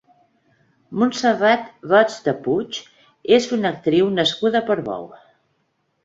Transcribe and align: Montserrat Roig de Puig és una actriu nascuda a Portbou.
Montserrat 1.01 1.67
Roig 1.91 2.15
de 2.27 2.33
Puig 2.47 2.79
és 3.37 3.47
una 3.59 3.71
actriu 3.73 4.09
nascuda 4.21 4.61
a 4.63 4.67
Portbou. 4.71 5.05